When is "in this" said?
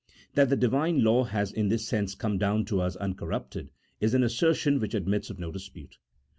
1.51-1.87